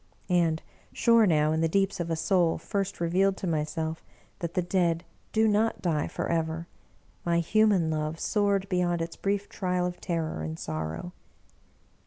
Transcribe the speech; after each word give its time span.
And, 0.31 0.63
sure 0.91 1.27
now, 1.27 1.51
in 1.51 1.61
the 1.61 1.67
deeps 1.69 1.99
of 1.99 2.09
a 2.09 2.15
soul 2.15 2.57
first 2.57 2.99
re 2.99 3.07
vealed 3.07 3.35
to 3.35 3.45
myself, 3.45 4.03
that 4.39 4.55
the 4.55 4.63
Dead 4.63 5.03
do 5.31 5.47
not 5.47 5.79
die 5.79 6.07
forever, 6.07 6.65
my 7.23 7.37
human 7.37 7.91
love 7.91 8.19
soared 8.19 8.67
beyond 8.67 9.03
its 9.03 9.15
brief 9.15 9.47
trial 9.47 9.85
of 9.85 10.01
terror 10.01 10.41
and 10.41 10.57
sor 10.57 10.89
row. 10.89 11.11